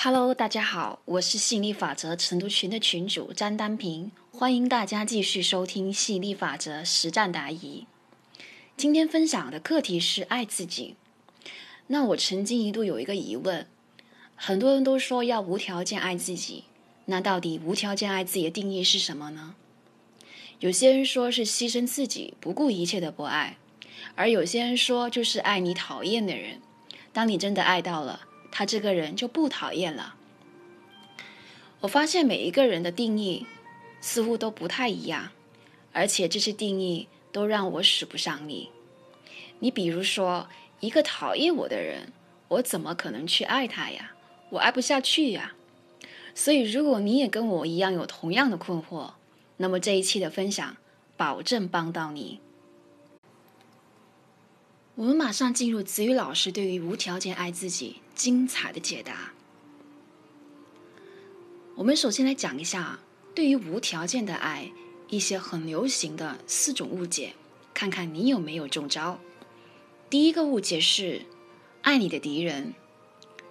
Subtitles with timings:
[0.00, 7.84] Hello，大家好，我是吸引力法则成都群的群主张丹平，欢迎大家继续收听吸引力法则实战答疑。
[8.76, 10.94] 今天分享的课题是爱自己。
[11.88, 13.66] 那我曾经一度有一个疑问，
[14.36, 16.62] 很多人都说要无条件爱自己，
[17.06, 19.56] 那到底无条件爱自己的定义是什么呢？
[20.60, 23.58] 有些人说是牺牲自己，不顾一切的不爱，
[24.14, 26.60] 而有些人说就是爱你讨厌的人，
[27.12, 28.27] 当你真的爱到了。
[28.50, 30.14] 他这个人就不讨厌了。
[31.80, 33.46] 我发现每一个人的定义
[34.00, 35.30] 似乎都不太一样，
[35.92, 38.70] 而且这些定义都让我使不上力。
[39.60, 40.48] 你比如说，
[40.80, 42.12] 一个讨厌我的人，
[42.48, 44.12] 我怎么可能去爱他呀？
[44.50, 45.54] 我爱不下去呀。
[46.34, 49.12] 所以，如果你也跟我一样有同样的困惑，
[49.56, 50.76] 那么这一期的分享
[51.16, 52.40] 保证帮到你。
[54.94, 59.32] 我们马上进入子宇老师对于无条件爱自己精彩的解答。
[61.76, 62.98] 我们首先来讲一下
[63.32, 64.72] 对于无条件的爱
[65.08, 67.34] 一些很流行的四种误解，
[67.72, 69.20] 看看你有没有中招。
[70.10, 71.22] 第一个误解是
[71.82, 72.74] 爱你的敌人，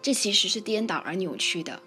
[0.00, 1.82] 这其实是颠倒而扭曲的。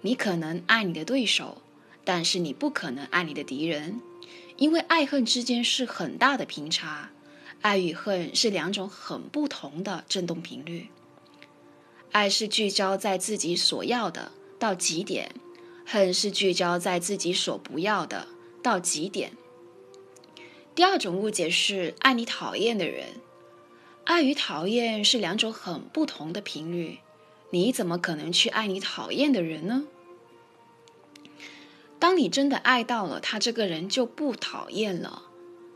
[0.00, 1.60] 你可能爱你的对手，
[2.04, 4.00] 但是你不可能爱你的敌人，
[4.56, 7.10] 因为爱恨之间是很大的频差。
[7.60, 10.86] 爱与恨是两种很不同的振动频率。
[12.12, 15.34] 爱是聚焦在自己所要的到极点，
[15.84, 18.28] 恨是聚焦在自己所不要的
[18.62, 19.32] 到极点。
[20.74, 23.20] 第二种误解是爱你讨厌的人，
[24.04, 26.98] 爱与讨厌是两种很不同的频率。
[27.50, 29.84] 你怎么可能去爱你讨厌的人呢？
[31.98, 35.24] 当你真的爱到了他，这个人就不讨厌了。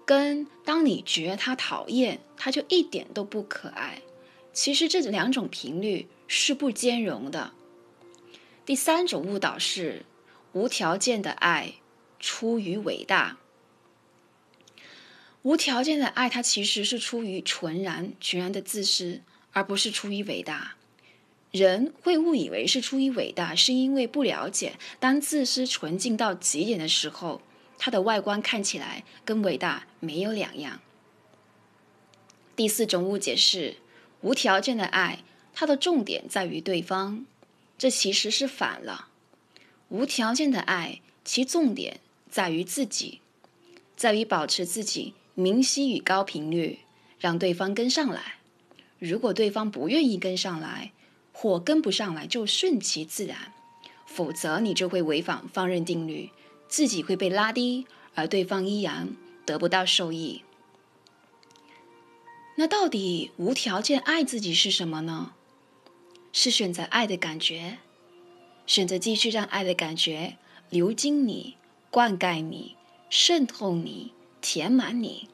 [0.04, 4.02] 跟当你觉得他讨厌，他就一点都不可爱。
[4.52, 7.52] 其实这两种频率是不兼容的。
[8.64, 10.04] 第三种误导是
[10.52, 11.74] 无条件的爱
[12.20, 13.38] 出于伟大。
[15.42, 20.76] 无条件的爱，它其实是出于纯然、全然的自私，而不是出于伟大。
[21.50, 27.42] 人会误以为是出于伟大，是因为不了解，当自私纯净到极点的时候。
[27.84, 30.80] 它的外观看起来跟伟大没有两样。
[32.54, 33.78] 第四种误解是
[34.22, 35.18] 无条件的爱，
[35.52, 37.26] 它的重点在于对方，
[37.76, 39.08] 这其实是反了。
[39.88, 42.00] 无条件的爱，其重点
[42.30, 43.20] 在于自己，
[43.96, 46.78] 在于保持自己明晰与高频率，
[47.18, 48.36] 让对方跟上来。
[48.98, 50.92] 如果对方不愿意跟上来，
[51.32, 53.52] 或跟不上来，就顺其自然，
[54.06, 56.30] 否则你就会违反放任定律。
[56.68, 59.08] 自己会被拉低，而对方依然
[59.44, 60.42] 得不到受益。
[62.56, 65.32] 那到底无条件爱自己是什么呢？
[66.32, 67.78] 是选择爱的感觉，
[68.66, 70.36] 选择继续让爱的感觉
[70.70, 71.56] 流经你、
[71.90, 72.76] 灌溉你、
[73.10, 75.28] 渗透你、填满你，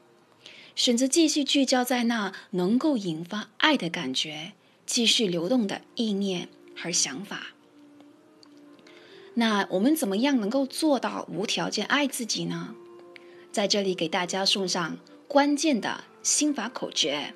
[0.75, 4.53] 选择继续聚焦在那能够引发爱的感觉
[4.85, 7.47] 继续流动的意念和想法。
[9.35, 12.75] 那我们怎么样能够做到无条件爱自己呢？
[13.51, 14.97] 在这里给大家送上
[15.29, 17.35] 关键的心法口诀：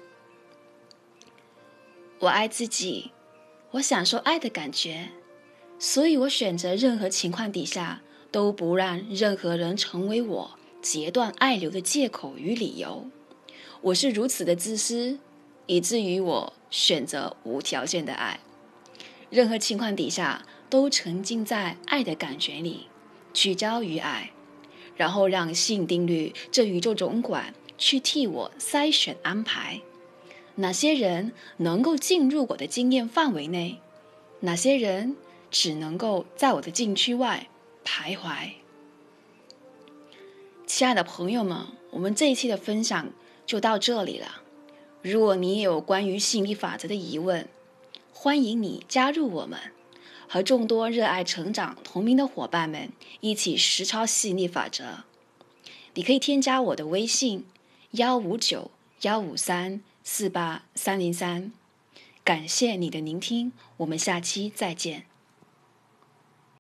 [2.18, 3.12] 我爱自己，
[3.70, 5.10] 我享受爱的感觉，
[5.78, 13.06] 所以我选择任何情况底下都不让任何人成为我截断爱流的借口与理由。
[13.82, 15.20] 我是如此的自私，
[15.68, 18.40] 以至于我选择无条件的爱，
[19.30, 20.44] 任何情况底下。
[20.72, 22.88] 都沉浸在爱的感觉里，
[23.32, 24.32] 聚焦于爱，
[24.98, 29.82] 然后让吸引定律这宇宙总管去替我筛选安排，
[30.56, 33.82] 哪些人能够进入我的经验范围内，
[34.40, 35.18] 哪些人
[35.52, 37.50] 只能够在我的禁区外
[37.84, 38.52] 徘徊。
[40.66, 43.10] 亲爱的朋友们，我们这一期的分享
[43.46, 44.42] 就到这里了。
[45.02, 47.50] 如果你有关于吸引力法则的疑问，
[48.14, 49.60] 欢迎你加入我们。
[50.30, 55.04] 和众多热爱成长同名的伙伴们一起实操吸引力法则。
[55.96, 57.46] 你可以添加我的微信：
[57.94, 61.52] 幺五九幺五三四八三零三。
[62.24, 65.06] 感谢你的聆听，我们下期再见。